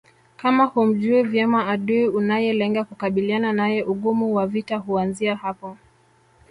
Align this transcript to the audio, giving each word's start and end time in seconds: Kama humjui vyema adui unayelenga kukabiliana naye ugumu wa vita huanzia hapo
Kama 0.37 0.65
humjui 0.65 1.23
vyema 1.23 1.67
adui 1.67 2.07
unayelenga 2.07 2.83
kukabiliana 2.83 3.53
naye 3.53 3.83
ugumu 3.83 4.35
wa 4.35 4.47
vita 4.47 4.77
huanzia 4.77 5.35
hapo 5.35 5.77